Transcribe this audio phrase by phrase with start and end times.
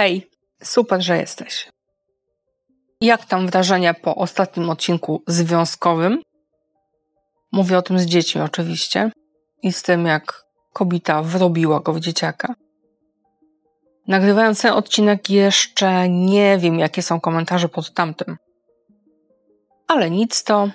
[0.00, 0.30] Hej,
[0.62, 1.68] super, że jesteś.
[3.00, 6.22] Jak tam wrażenia po ostatnim odcinku związkowym?
[7.52, 9.10] Mówię o tym z dziećmi oczywiście
[9.62, 12.54] i z tym, jak kobieta wrobiła go w dzieciaka.
[14.08, 18.36] Nagrywając ten odcinek jeszcze nie wiem, jakie są komentarze pod tamtym.
[19.88, 20.70] Ale nic to.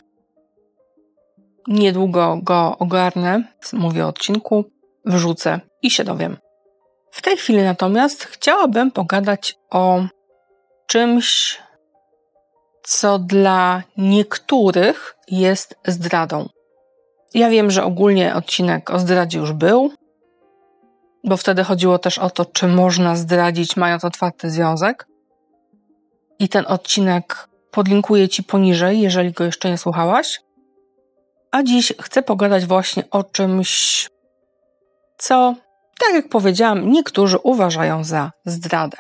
[1.67, 4.65] Niedługo go ogarnę, mówię o odcinku,
[5.05, 6.44] wrzucę i się dowiem.
[7.15, 10.03] W tej chwili natomiast chciałabym pogadać o
[10.87, 11.59] czymś,
[12.83, 16.49] co dla niektórych jest zdradą.
[17.33, 19.91] Ja wiem, że ogólnie odcinek o zdradzie już był,
[21.23, 25.07] bo wtedy chodziło też o to, czy można zdradzić, mając otwarty związek.
[26.39, 30.41] I ten odcinek podlinkuję Ci poniżej, jeżeli go jeszcze nie słuchałaś.
[31.51, 34.07] A dziś chcę pogadać właśnie o czymś,
[35.17, 35.55] co
[35.99, 38.97] tak jak powiedziałam, niektórzy uważają za zdradę.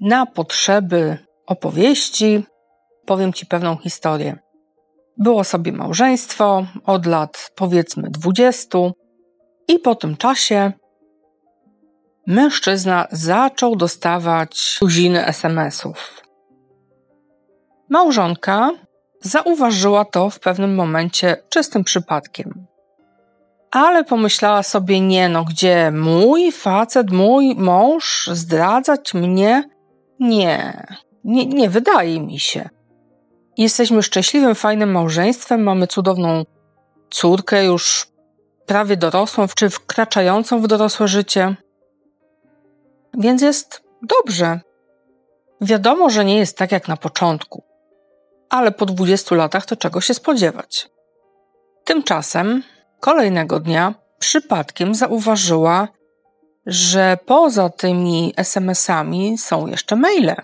[0.00, 2.44] Na potrzeby opowieści
[3.06, 4.38] powiem Ci pewną historię.
[5.18, 8.78] Było sobie małżeństwo od lat powiedzmy 20
[9.68, 10.72] i po tym czasie
[12.26, 16.22] mężczyzna zaczął dostawać tuziny SMS-ów.
[17.88, 18.70] Małżonka
[19.20, 22.66] zauważyła to w pewnym momencie czystym przypadkiem
[23.74, 29.68] ale pomyślała sobie, nie no, gdzie mój facet, mój mąż zdradzać mnie?
[30.20, 30.86] Nie,
[31.24, 32.68] nie, nie wydaje mi się.
[33.56, 36.44] Jesteśmy szczęśliwym, fajnym małżeństwem, mamy cudowną
[37.10, 38.06] córkę, już
[38.66, 41.56] prawie dorosłą, czy wkraczającą w dorosłe życie.
[43.14, 44.60] Więc jest dobrze.
[45.60, 47.64] Wiadomo, że nie jest tak jak na początku,
[48.50, 50.88] ale po 20 latach to czego się spodziewać.
[51.84, 52.62] Tymczasem
[53.04, 55.88] Kolejnego dnia przypadkiem zauważyła,
[56.66, 60.34] że poza tymi SMS-ami są jeszcze maile.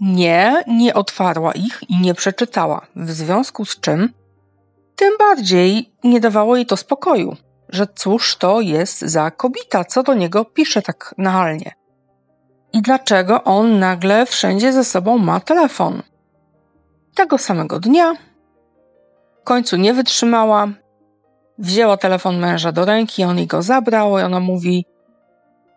[0.00, 4.12] Nie, nie otwarła ich i nie przeczytała, w związku z czym
[4.96, 7.36] tym bardziej nie dawało jej to spokoju,
[7.68, 11.72] że cóż to jest za kobieta, co do niego pisze tak nachalnie.
[12.72, 16.02] I dlaczego on nagle wszędzie ze sobą ma telefon?
[17.14, 18.14] Tego samego dnia
[19.40, 20.68] w końcu nie wytrzymała,
[21.58, 24.84] wzięła telefon męża do ręki, on jej go zabrał i ona mówi,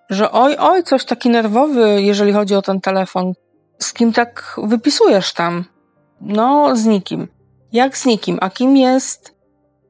[0.09, 3.33] że oj, oj, coś taki nerwowy, jeżeli chodzi o ten telefon.
[3.79, 5.65] Z kim tak wypisujesz tam?
[6.21, 7.27] No, z nikim.
[7.73, 8.37] Jak z nikim?
[8.41, 9.35] A kim jest?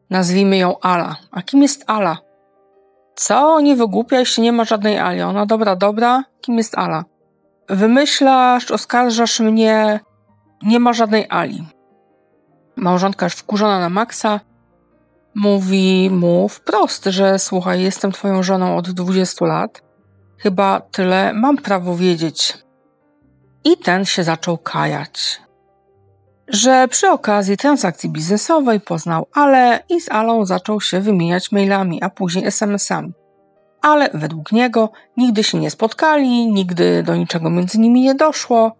[0.09, 1.15] Nazwijmy ją Ala.
[1.31, 2.17] A kim jest Ala?
[3.15, 3.61] Co?
[3.61, 5.21] Nie wygłupiaj się, nie ma żadnej Ali.
[5.21, 6.23] Ona, dobra, dobra.
[6.41, 7.05] Kim jest Ala?
[7.69, 9.99] Wymyślasz, oskarżasz mnie.
[10.63, 11.63] Nie ma żadnej Ali.
[12.75, 14.39] Małżonka już wkurzona na maksa
[15.35, 19.81] mówi mu wprost, że słuchaj, jestem twoją żoną od 20 lat,
[20.37, 22.57] chyba tyle mam prawo wiedzieć.
[23.63, 25.41] I ten się zaczął kajać,
[26.47, 32.09] że przy okazji transakcji biznesowej poznał Ale i z Alą zaczął się wymieniać mailami, a
[32.09, 33.11] później SMS-ami.
[33.81, 38.75] Ale według niego nigdy się nie spotkali, nigdy do niczego między nimi nie doszło.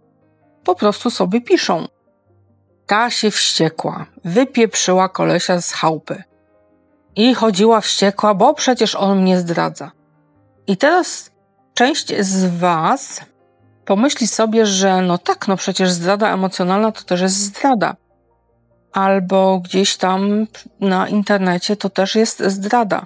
[0.63, 1.88] Po prostu sobie piszą.
[2.88, 6.23] Ta się wściekła, wypieprzyła kolesia z chałupy
[7.16, 9.92] i chodziła wściekła, bo przecież on mnie zdradza.
[10.68, 11.32] I teraz
[11.74, 13.22] część z Was
[13.86, 17.96] pomyśli sobie, że no tak, no przecież zdrada emocjonalna to też jest zdrada.
[18.94, 20.48] Albo gdzieś tam
[20.80, 23.06] na internecie to też jest zdrada.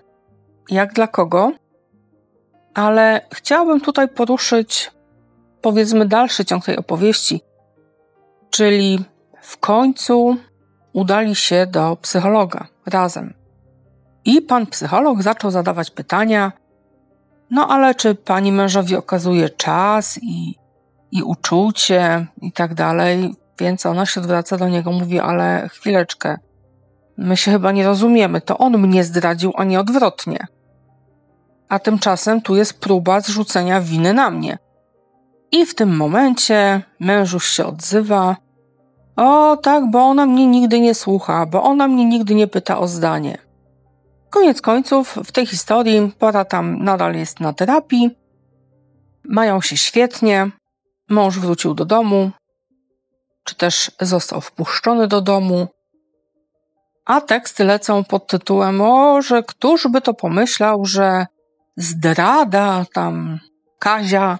[0.69, 1.51] Jak dla kogo?
[2.73, 4.91] Ale chciałabym tutaj poruszyć,
[5.61, 7.41] powiedzmy, dalszy ciąg tej opowieści.
[8.49, 9.05] Czyli
[9.41, 10.37] w końcu
[10.93, 13.44] udali się do psychologa razem.
[14.25, 16.51] I pan psycholog zaczął zadawać pytania,
[17.51, 20.55] no ale czy pani mężowi okazuje czas i,
[21.11, 23.35] i uczucie i tak dalej?
[23.59, 26.37] Więc ona się zwraca do niego, mówi, ale chwileczkę,
[27.17, 30.47] my się chyba nie rozumiemy, to on mnie zdradził, a nie odwrotnie.
[31.69, 34.57] A tymczasem tu jest próba zrzucenia winy na mnie.
[35.51, 38.35] I w tym momencie mężuś się odzywa.
[39.15, 42.87] O tak, bo ona mnie nigdy nie słucha, bo ona mnie nigdy nie pyta o
[42.87, 43.44] zdanie.
[44.35, 48.09] Koniec końców, w tej historii para tam nadal jest na terapii,
[49.23, 50.51] mają się świetnie,
[51.09, 52.31] mąż wrócił do domu,
[53.43, 55.67] czy też został wpuszczony do domu,
[57.05, 61.25] a teksty lecą pod tytułem o, że któż by to pomyślał, że
[61.77, 63.39] zdrada tam
[63.79, 64.39] Kazia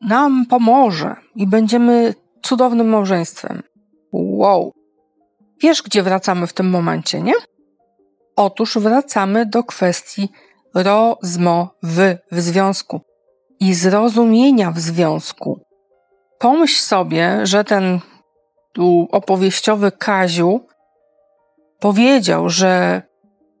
[0.00, 3.62] nam pomoże i będziemy cudownym małżeństwem.
[4.12, 4.72] Wow.
[5.62, 7.34] Wiesz, gdzie wracamy w tym momencie, nie?
[8.40, 10.28] Otóż wracamy do kwestii
[10.74, 13.00] rozmowy w związku.
[13.60, 15.60] i zrozumienia w związku.
[16.38, 18.00] Pomyśl sobie, że ten
[18.72, 20.60] tu opowieściowy Kaziu
[21.78, 23.02] powiedział, że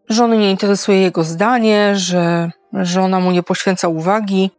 [0.08, 4.50] żony nie interesuje jego zdanie, że żona mu nie poświęca uwagi.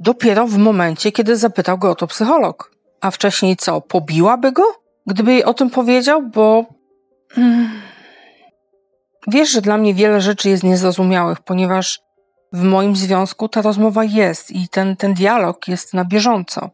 [0.00, 2.70] Dopiero w momencie, kiedy zapytał go o to psycholog.
[3.00, 4.64] A wcześniej co, pobiłaby go,
[5.06, 6.22] gdyby jej o tym powiedział?
[6.22, 6.64] Bo.
[9.28, 12.00] Wiesz, że dla mnie wiele rzeczy jest niezrozumiałych, ponieważ
[12.52, 16.70] w moim związku ta rozmowa jest i ten, ten dialog jest na bieżąco.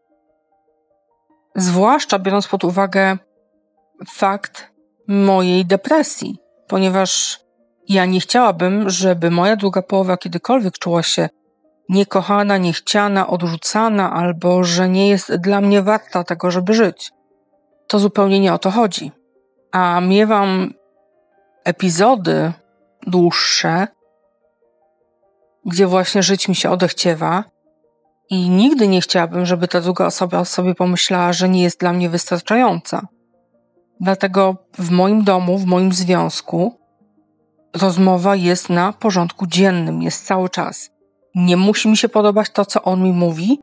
[1.57, 3.19] Zwłaszcza biorąc pod uwagę
[4.09, 4.71] fakt
[5.09, 7.41] mojej depresji, ponieważ
[7.89, 11.29] ja nie chciałabym, żeby moja druga połowa kiedykolwiek czuła się
[11.89, 17.13] niekochana, niechciana, odrzucana, albo że nie jest dla mnie warta tego, żeby żyć.
[17.87, 19.13] To zupełnie nie o to chodzi.
[19.73, 20.75] A miewam
[21.65, 22.53] epizody
[23.07, 23.87] dłuższe,
[25.67, 27.45] gdzie właśnie żyć mi się odechciewa
[28.31, 32.09] i nigdy nie chciałabym, żeby ta druga osoba sobie pomyślała, że nie jest dla mnie
[32.09, 33.07] wystarczająca.
[34.01, 36.79] Dlatego w moim domu, w moim związku,
[37.77, 40.91] rozmowa jest na porządku dziennym, jest cały czas.
[41.35, 43.61] Nie musi mi się podobać to, co on mi mówi,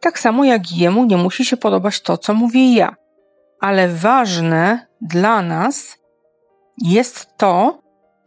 [0.00, 2.96] tak samo jak jemu nie musi się podobać to, co mówię ja.
[3.60, 5.98] Ale ważne dla nas
[6.78, 7.78] jest to,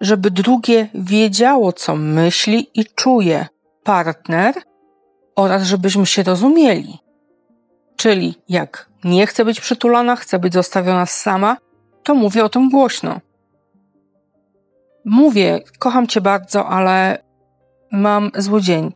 [0.01, 3.47] żeby drugie wiedziało, co myśli i czuje
[3.83, 4.53] partner
[5.35, 6.99] oraz żebyśmy się rozumieli.
[7.95, 11.57] Czyli jak nie chcę być przytulana, chcę być zostawiona sama,
[12.03, 13.19] to mówię o tym głośno.
[15.05, 17.23] Mówię, kocham cię bardzo, ale
[17.91, 18.93] mam zły dzień.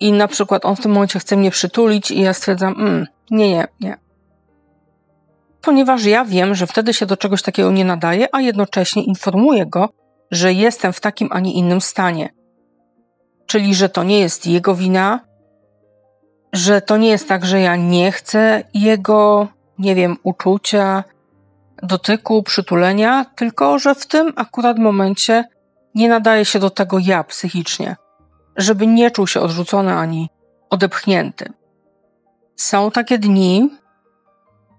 [0.00, 3.50] I na przykład on w tym momencie chce mnie przytulić i ja stwierdzam, mm, nie,
[3.50, 4.05] nie, nie.
[5.66, 9.88] Ponieważ ja wiem, że wtedy się do czegoś takiego nie nadaje, a jednocześnie informuję go,
[10.30, 12.28] że jestem w takim, a nie innym stanie.
[13.46, 15.20] Czyli, że to nie jest jego wina,
[16.52, 19.48] że to nie jest tak, że ja nie chcę jego,
[19.78, 21.04] nie wiem, uczucia,
[21.82, 25.44] dotyku, przytulenia, tylko że w tym akurat momencie
[25.94, 27.96] nie nadaje się do tego ja psychicznie,
[28.56, 30.28] żeby nie czuł się odrzucony ani
[30.70, 31.52] odepchnięty.
[32.56, 33.70] Są takie dni,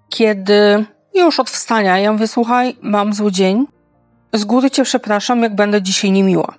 [0.09, 3.65] kiedy już od wstania ja mówię, słuchaj, mam zły dzień,
[4.33, 6.53] z góry cię przepraszam, jak będę dzisiaj niemiła.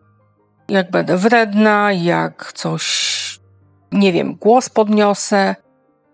[0.68, 3.40] Jak będę wredna, jak coś,
[3.92, 5.56] nie wiem, głos podniosę.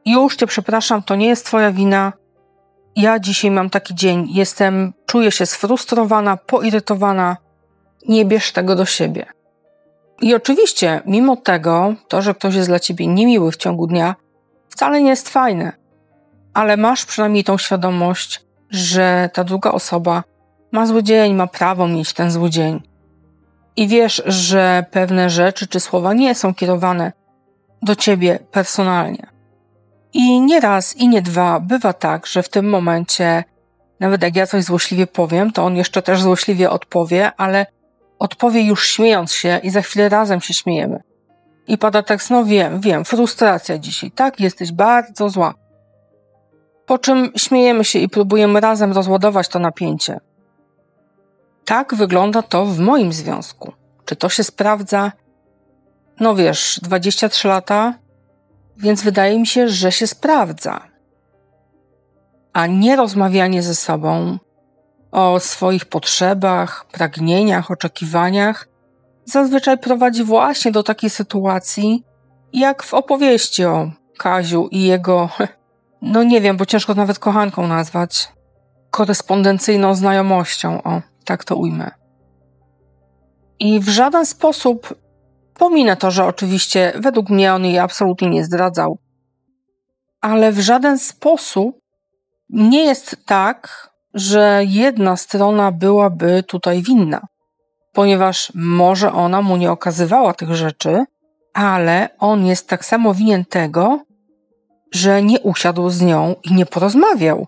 [0.07, 2.13] Już cię przepraszam, to nie jest twoja wina.
[2.97, 7.37] Ja dzisiaj mam taki dzień, jestem, czuję się sfrustrowana, poirytowana.
[8.09, 9.27] Nie bierz tego do siebie.
[10.21, 14.15] I oczywiście, mimo tego, to, że ktoś jest dla ciebie niemiły w ciągu dnia,
[14.69, 15.73] wcale nie jest fajne.
[16.55, 20.25] Ale masz przynajmniej tą świadomość, że ta druga osoba
[20.73, 22.83] ma zły dzień, ma prawo mieć ten zły dzień.
[23.77, 27.13] I wiesz, że pewne rzeczy czy słowa nie są kierowane
[27.83, 29.27] do ciebie personalnie.
[30.13, 33.45] I nie raz, i nie dwa bywa tak, że w tym momencie,
[34.01, 37.67] nawet jak ja coś złośliwie powiem, to on jeszcze też złośliwie odpowie, ale
[38.19, 41.01] odpowie już śmiejąc się i za chwilę razem się śmiejemy.
[41.67, 45.55] I pada tekst, no wiem, wiem, frustracja dzisiaj, tak, jesteś bardzo zła.
[46.87, 50.21] Po czym śmiejemy się i próbujemy razem rozładować to napięcie.
[51.65, 53.73] Tak wygląda to w moim związku.
[54.05, 55.13] Czy to się sprawdza?
[56.21, 57.95] No wiesz, 23 lata,
[58.77, 60.81] więc wydaje mi się, że się sprawdza.
[62.53, 64.39] A nie rozmawianie ze sobą
[65.13, 68.69] o swoich potrzebach, pragnieniach, oczekiwaniach
[69.25, 72.05] zazwyczaj prowadzi właśnie do takiej sytuacji,
[72.53, 75.29] jak w opowieści o Kaziu i jego,
[76.05, 78.29] no nie wiem, bo ciężko nawet kochanką nazwać,
[78.91, 81.91] korespondencyjną znajomością, o, tak to ujmę.
[83.59, 84.95] I w żaden sposób
[85.55, 88.99] Pominę to, że oczywiście według mnie on jej absolutnie nie zdradzał.
[90.21, 91.79] Ale w żaden sposób
[92.51, 97.27] nie jest tak, że jedna strona byłaby tutaj winna,
[97.93, 101.05] ponieważ może ona mu nie okazywała tych rzeczy,
[101.53, 104.01] ale on jest tak samo winien tego,
[104.95, 107.47] że nie usiadł z nią i nie porozmawiał.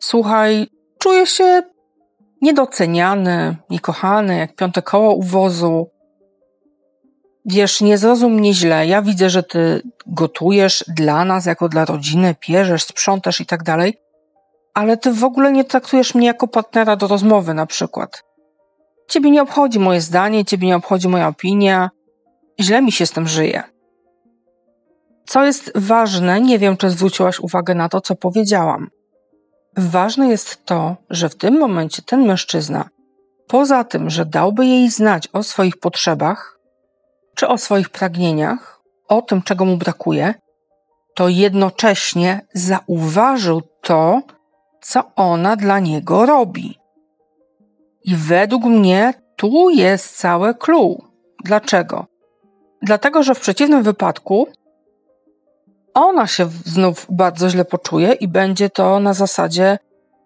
[0.00, 0.66] Słuchaj,
[0.98, 1.62] czuję się
[2.42, 5.90] niedoceniany, niekochany, jak piąte koło uwozu.
[7.44, 8.86] Wiesz, nie zrozum mnie źle.
[8.86, 13.98] Ja widzę, że ty gotujesz dla nas, jako dla rodziny, pierzesz, sprzątasz i tak dalej,
[14.74, 18.22] ale ty w ogóle nie traktujesz mnie jako partnera do rozmowy, na przykład.
[19.08, 21.90] Ciebie nie obchodzi moje zdanie, ciebie nie obchodzi moja opinia.
[22.60, 23.75] Źle mi się z tym żyje.
[25.26, 28.90] Co jest ważne, nie wiem, czy zwróciłaś uwagę na to, co powiedziałam.
[29.76, 32.88] Ważne jest to, że w tym momencie ten mężczyzna,
[33.46, 36.58] poza tym, że dałby jej znać o swoich potrzebach,
[37.34, 40.34] czy o swoich pragnieniach, o tym, czego mu brakuje,
[41.14, 44.22] to jednocześnie zauważył to,
[44.80, 46.78] co ona dla niego robi.
[48.04, 51.02] I według mnie tu jest całe clue.
[51.44, 52.06] Dlaczego?
[52.82, 54.48] Dlatego, że w przeciwnym wypadku
[55.96, 59.78] ona się znów bardzo źle poczuje i będzie to na zasadzie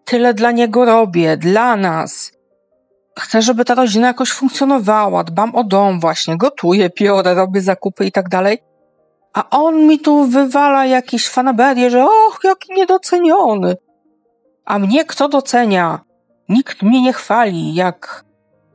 [0.04, 2.32] tyle dla niego robię, dla nas.
[3.18, 8.12] Chcę, żeby ta rodzina jakoś funkcjonowała, dbam o dom właśnie, gotuję, piorę, robię zakupy i
[8.12, 8.58] tak dalej.
[9.32, 13.76] A on mi tu wywala jakieś fanaberie, że och, jaki niedoceniony.
[14.64, 16.00] A mnie kto docenia?
[16.48, 18.24] Nikt mnie nie chwali, jak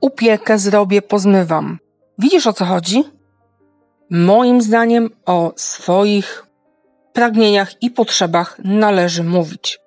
[0.02, 1.80] upiekę zrobię, pozmywam.
[2.20, 3.04] Widzisz o co chodzi?
[4.10, 6.46] Moim zdaniem o swoich
[7.16, 9.80] pragnieniach i potrzebach należy mówić.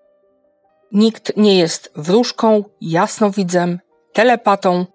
[0.92, 3.78] Nikt nie jest wróżką, jasnowidzem,
[4.12, 4.86] telepatą,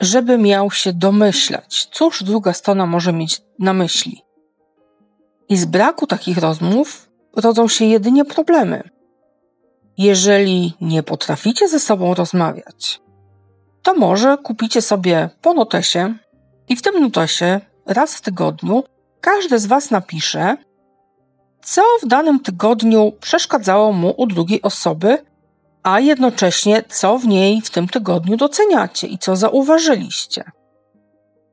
[0.00, 4.22] żeby miał się domyślać, cóż druga strona może mieć na myśli.
[5.48, 8.90] I z braku takich rozmów rodzą się jedynie problemy.
[9.98, 13.00] Jeżeli nie potraficie ze sobą rozmawiać,
[13.82, 16.14] to może kupicie sobie po notesie
[16.68, 18.84] i w tym notesie raz w tygodniu
[19.20, 20.56] każdy z Was napisze,
[21.62, 25.18] co w danym tygodniu przeszkadzało mu u drugiej osoby,
[25.82, 30.44] a jednocześnie co w niej w tym tygodniu doceniacie i co zauważyliście.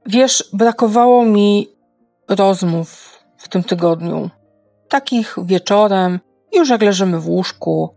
[0.06, 1.68] Wiesz, brakowało mi
[2.28, 4.30] rozmów w tym tygodniu.
[4.90, 6.20] Takich wieczorem,
[6.54, 7.90] już jak leżymy w łóżku,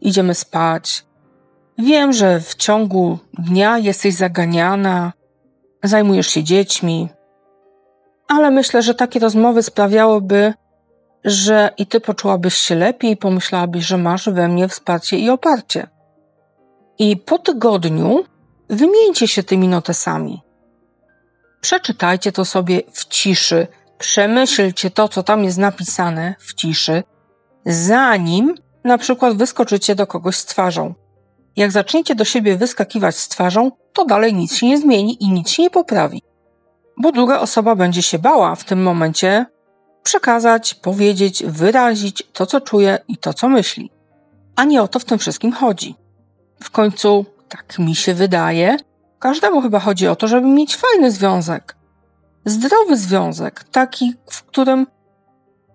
[0.00, 1.04] idziemy spać.
[1.78, 5.12] Wiem, że w ciągu dnia jesteś zaganiana,
[5.82, 7.08] zajmujesz się dziećmi,
[8.28, 10.54] ale myślę, że takie rozmowy sprawiałyby,
[11.24, 15.88] że i ty poczułabyś się lepiej pomyślałabyś, że masz we mnie wsparcie i oparcie.
[16.98, 18.24] I po tygodniu
[18.68, 20.42] wymieńcie się tymi notesami.
[21.60, 23.66] Przeczytajcie to sobie w ciszy,
[23.98, 27.02] przemyślcie to, co tam jest napisane w ciszy,
[27.66, 30.94] zanim na przykład wyskoczycie do kogoś z twarzą.
[31.56, 35.50] Jak zaczniecie do siebie wyskakiwać z twarzą, to dalej nic się nie zmieni i nic
[35.50, 36.22] się nie poprawi.
[36.96, 39.46] Bo druga osoba będzie się bała w tym momencie
[40.02, 43.90] przekazać, powiedzieć, wyrazić to, co czuje i to, co myśli.
[44.56, 45.94] A nie o to w tym wszystkim chodzi.
[46.62, 48.76] W końcu, tak mi się wydaje,
[49.18, 51.76] każdemu chyba chodzi o to, żeby mieć fajny związek.
[52.44, 54.86] Zdrowy związek, taki, w którym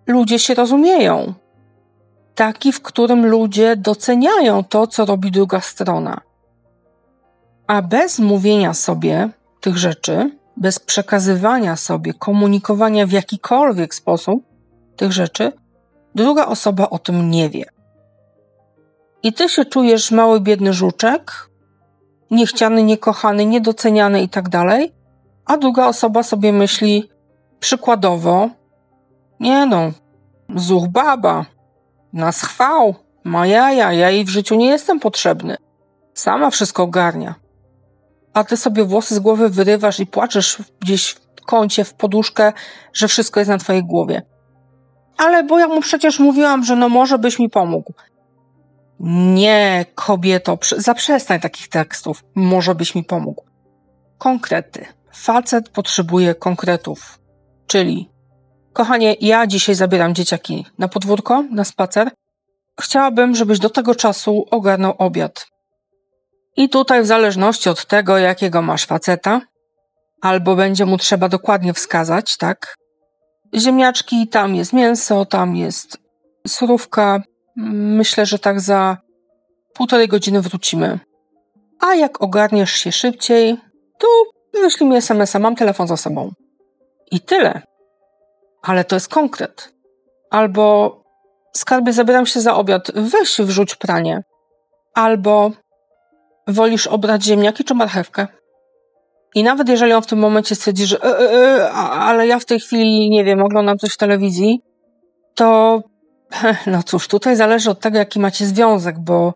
[0.07, 1.33] ludzie się rozumieją.
[2.35, 6.21] Taki, w którym ludzie doceniają to, co robi druga strona.
[7.67, 9.29] A bez mówienia sobie
[9.61, 14.43] tych rzeczy, bez przekazywania sobie, komunikowania w jakikolwiek sposób
[14.95, 15.51] tych rzeczy,
[16.15, 17.65] druga osoba o tym nie wie.
[19.23, 21.49] I ty się czujesz mały, biedny żuczek,
[22.31, 24.93] niechciany, niekochany, niedoceniany i tak dalej,
[25.45, 27.09] a druga osoba sobie myśli
[27.59, 28.49] przykładowo,
[29.39, 29.91] nie no,
[30.55, 31.45] zuch baba,
[32.13, 35.55] na schwał, ma jaja, ja jej w życiu nie jestem potrzebny.
[36.13, 37.44] Sama wszystko ogarnia
[38.35, 42.53] a ty sobie włosy z głowy wyrywasz i płaczesz gdzieś w kącie, w poduszkę,
[42.93, 44.21] że wszystko jest na twojej głowie.
[45.17, 47.93] Ale bo ja mu przecież mówiłam, że no może byś mi pomógł.
[48.99, 52.23] Nie, kobieto, zaprzestań takich tekstów.
[52.35, 53.43] Może byś mi pomógł.
[54.17, 54.85] Konkrety.
[55.13, 57.19] Facet potrzebuje konkretów.
[57.67, 58.09] Czyli,
[58.73, 62.11] kochanie, ja dzisiaj zabieram dzieciaki na podwórko, na spacer.
[62.81, 65.54] Chciałabym, żebyś do tego czasu ogarnął obiad.
[66.55, 69.41] I tutaj, w zależności od tego, jakiego masz faceta,
[70.21, 72.75] albo będzie mu trzeba dokładnie wskazać, tak?
[73.55, 75.97] Ziemniaczki, tam jest mięso, tam jest
[76.47, 77.21] surówka.
[77.55, 78.97] Myślę, że tak za
[79.73, 80.99] półtorej godziny wrócimy.
[81.79, 83.57] A jak ogarniesz się szybciej,
[83.97, 84.07] to
[84.53, 86.31] wyślij mi SMS-a, mam telefon za sobą.
[87.11, 87.61] I tyle.
[88.61, 89.73] Ale to jest konkret.
[90.29, 90.97] Albo
[91.53, 94.23] skarbie zabieram się za obiad, weź wrzuć pranie.
[94.93, 95.51] Albo
[96.47, 98.27] wolisz obrać ziemniaki czy marchewkę?
[99.35, 102.45] I nawet jeżeli on w tym momencie stwierdzi, że e, e, e, ale ja w
[102.45, 104.61] tej chwili, nie wiem, oglądam coś w telewizji,
[105.35, 105.81] to
[106.67, 109.33] no cóż, tutaj zależy od tego, jaki macie związek, bo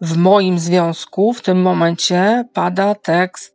[0.00, 3.54] w moim związku w tym momencie pada tekst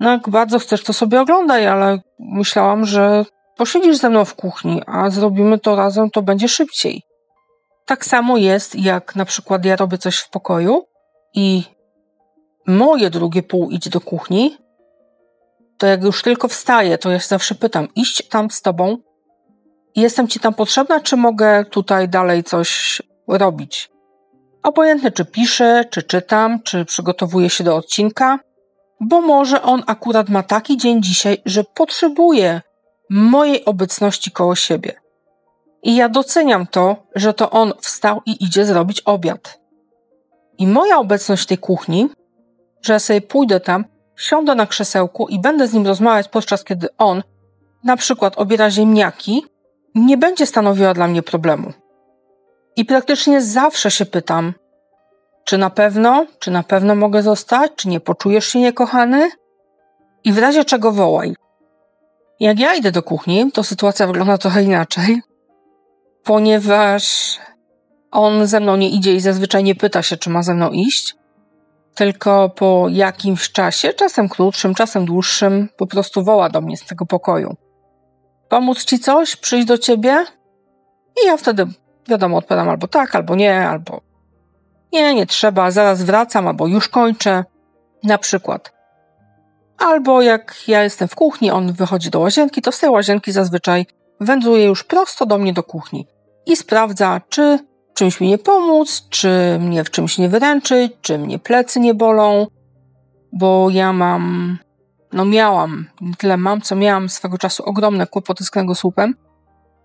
[0.00, 3.24] no jak bardzo chcesz, to sobie oglądaj, ale myślałam, że
[3.56, 7.02] posiedzisz ze mną w kuchni, a zrobimy to razem, to będzie szybciej.
[7.86, 10.84] Tak samo jest, jak na przykład ja robię coś w pokoju
[11.34, 11.64] i
[12.70, 14.56] moje drugie pół idzie do kuchni,
[15.78, 18.96] to jak już tylko wstaję, to ja się zawsze pytam, iść tam z tobą?
[19.96, 23.90] Jestem ci tam potrzebna, czy mogę tutaj dalej coś robić?
[24.62, 28.38] Obojętne, czy piszę, czy czytam, czy przygotowuję się do odcinka,
[29.00, 32.60] bo może on akurat ma taki dzień dzisiaj, że potrzebuje
[33.10, 35.00] mojej obecności koło siebie.
[35.82, 39.60] I ja doceniam to, że to on wstał i idzie zrobić obiad.
[40.58, 42.08] I moja obecność w tej kuchni,
[42.82, 43.84] że ja sobie pójdę tam,
[44.16, 47.22] siądę na krzesełku i będę z nim rozmawiać podczas kiedy on
[47.84, 49.44] na przykład obiera ziemniaki,
[49.94, 51.72] nie będzie stanowiła dla mnie problemu.
[52.76, 54.52] I praktycznie zawsze się pytam,
[55.44, 59.30] czy na pewno, czy na pewno mogę zostać, czy nie poczujesz się niekochany?
[60.24, 61.34] I w razie czego wołaj.
[62.40, 65.22] Jak ja idę do kuchni, to sytuacja wygląda trochę inaczej,
[66.24, 67.38] ponieważ
[68.10, 71.16] on ze mną nie idzie i zazwyczaj nie pyta się, czy ma ze mną iść,
[71.94, 77.06] tylko po jakimś czasie, czasem krótszym, czasem dłuższym, po prostu woła do mnie z tego
[77.06, 77.56] pokoju.
[78.48, 79.36] Pomóc ci coś?
[79.36, 80.24] Przyjść do ciebie?
[81.22, 81.66] I ja wtedy,
[82.08, 84.00] wiadomo, odpowiadam albo tak, albo nie, albo
[84.92, 87.44] nie, nie trzeba, zaraz wracam, albo już kończę.
[88.02, 88.72] Na przykład.
[89.78, 93.86] Albo jak ja jestem w kuchni, on wychodzi do łazienki, to z tej łazienki zazwyczaj
[94.20, 96.06] wędruje już prosto do mnie do kuchni
[96.46, 97.58] i sprawdza, czy
[98.00, 102.46] czymś mi nie pomóc, czy mnie w czymś nie wyręczyć, czy mnie plecy nie bolą,
[103.32, 104.58] bo ja mam,
[105.12, 109.14] no miałam, nie tyle mam, co miałam swego czasu ogromne kłopoty z kręgosłupem,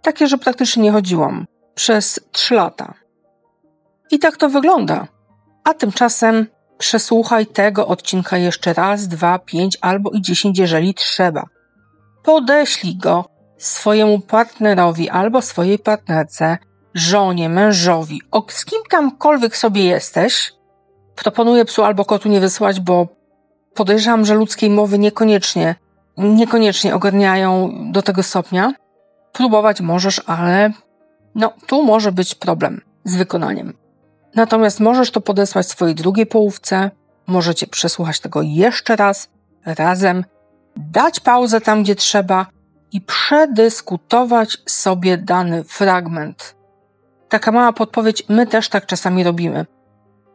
[0.02, 2.94] takie, że praktycznie nie chodziłam przez trzy lata.
[4.12, 5.08] I tak to wygląda.
[5.64, 11.46] A tymczasem przesłuchaj tego odcinka jeszcze raz, dwa, pięć albo i dziesięć, jeżeli trzeba.
[12.24, 13.26] Podeślij go
[13.58, 16.58] swojemu partnerowi albo swojej partnerce,
[16.96, 20.54] żonie, mężowi, o z kim tamkolwiek sobie jesteś.
[21.16, 23.08] Proponuję psu albo kotu nie wysłać, bo
[23.74, 25.76] podejrzewam, że ludzkiej mowy niekoniecznie,
[26.18, 28.74] niekoniecznie ogarniają do tego stopnia.
[29.34, 30.72] Próbować możesz, ale
[31.36, 33.74] no, tu może być problem z wykonaniem.
[34.36, 36.92] Natomiast możesz to podesłać swojej drugiej połówce,
[37.28, 39.30] możecie przesłuchać tego jeszcze raz,
[39.66, 40.26] razem,
[40.76, 42.46] dać pauzę tam, gdzie trzeba
[42.92, 46.56] i przedyskutować sobie dany fragment.
[47.30, 49.66] Taka mała podpowiedź, my też tak czasami robimy.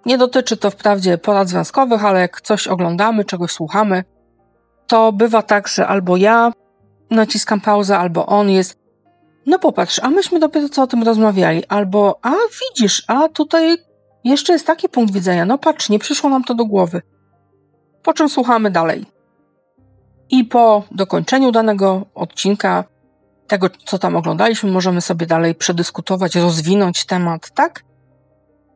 [0.06, 4.04] Nie dotyczy to wprawdzie porad związkowych, ale jak coś oglądamy, czegoś słuchamy,
[4.86, 6.52] to bywa tak, że albo ja
[7.10, 8.78] naciskam pauzę, albo on jest.
[9.46, 13.76] No popatrz, a myśmy dopiero co o tym rozmawiali, albo a widzisz, a tutaj
[14.24, 15.44] jeszcze jest taki punkt widzenia.
[15.44, 17.02] No patrz, nie przyszło nam to do głowy.
[18.02, 19.06] Po czym słuchamy dalej.
[20.30, 22.84] I po dokończeniu danego odcinka,
[23.50, 27.84] tego co tam oglądaliśmy, możemy sobie dalej przedyskutować, rozwinąć temat, tak?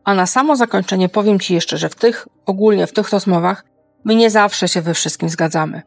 [0.04, 3.64] A na samo zakończenie powiem Ci jeszcze, że w tych, ogólnie w tych rozmowach,
[4.04, 5.82] my nie zawsze się we wszystkim zgadzamy.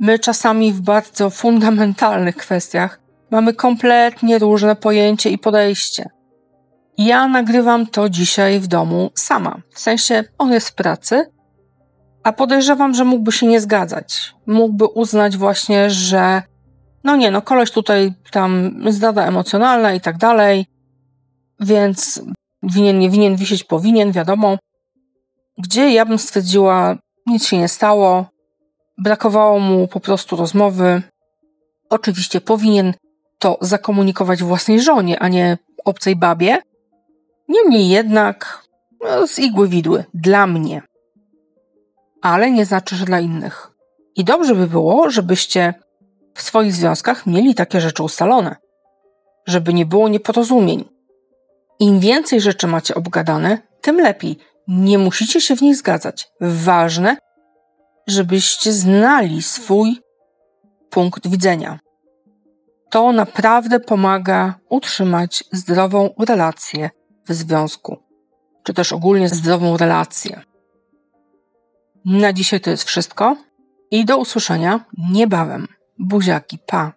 [0.00, 6.10] My czasami w bardzo fundamentalnych kwestiach mamy kompletnie różne pojęcie i podejście.
[6.98, 9.56] Ja nagrywam to dzisiaj w domu sama.
[9.74, 11.30] W sensie on jest w pracy,
[12.22, 14.34] a podejrzewam, że mógłby się nie zgadzać.
[14.46, 16.42] Mógłby uznać właśnie, że
[17.06, 20.66] no nie, no koleś tutaj tam zdrada emocjonalna i tak dalej,
[21.60, 22.22] więc
[22.62, 24.58] winien, nie winien wisieć, powinien, wiadomo.
[25.58, 28.26] Gdzie ja bym stwierdziła, nic się nie stało,
[28.98, 31.02] brakowało mu po prostu rozmowy.
[31.90, 32.94] Oczywiście powinien
[33.38, 36.58] to zakomunikować własnej żonie, a nie obcej babie,
[37.48, 38.62] Niemniej jednak
[39.04, 40.82] no, z igły widły dla mnie.
[42.22, 43.70] Ale nie znaczy, że dla innych.
[44.16, 45.74] I dobrze by było, żebyście
[46.36, 48.56] w swoich związkach mieli takie rzeczy ustalone,
[49.46, 50.84] żeby nie było nieporozumień.
[51.78, 54.38] Im więcej rzeczy macie obgadane, tym lepiej.
[54.68, 56.28] Nie musicie się w nich zgadzać.
[56.40, 57.16] Ważne,
[58.06, 60.00] żebyście znali swój
[60.90, 61.78] punkt widzenia.
[62.90, 66.90] To naprawdę pomaga utrzymać zdrową relację
[67.28, 67.96] w związku,
[68.62, 70.42] czy też ogólnie zdrową relację.
[72.04, 73.36] Na dzisiaj to jest wszystko
[73.90, 75.68] i do usłyszenia niebawem.
[75.98, 76.95] Buziaki, pa!